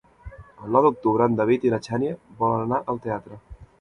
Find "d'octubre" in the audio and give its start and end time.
0.85-1.27